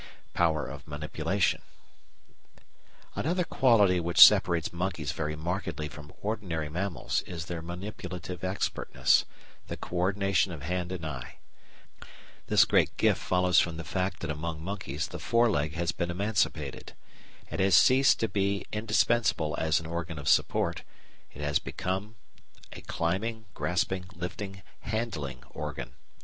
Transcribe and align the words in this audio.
Power 0.33 0.65
of 0.65 0.87
Manipulation 0.87 1.61
Another 3.13 3.43
quality 3.43 3.99
which 3.99 4.19
separates 4.19 4.73
monkeys 4.73 5.11
very 5.11 5.35
markedly 5.35 5.87
from 5.89 6.11
ordinary 6.23 6.69
mammals 6.69 7.21
is 7.27 7.45
their 7.45 7.61
manipulative 7.61 8.43
expertness, 8.43 9.25
the 9.67 9.77
co 9.77 9.97
ordination 9.97 10.51
of 10.51 10.63
hand 10.63 10.91
and 10.91 11.05
eye. 11.05 11.37
This 12.47 12.65
great 12.65 12.97
gift 12.97 13.21
follows 13.21 13.59
from 13.59 13.77
the 13.77 13.83
fact 13.83 14.21
that 14.21 14.31
among 14.31 14.63
monkeys 14.63 15.07
the 15.07 15.19
fore 15.19 15.51
leg 15.51 15.73
has 15.75 15.91
been 15.91 16.09
emancipated. 16.09 16.93
It 17.51 17.59
has 17.59 17.75
ceased 17.77 18.19
to 18.21 18.27
be 18.27 18.65
indispensable 18.71 19.53
as 19.59 19.79
an 19.79 19.85
organ 19.85 20.17
of 20.17 20.27
support; 20.27 20.81
it 21.31 21.43
has 21.43 21.59
become 21.59 22.15
a 22.73 22.81
climbing, 22.81 23.45
grasping, 23.53 24.05
lifting, 24.15 24.63
handling 24.79 25.43
organ. 25.51 25.93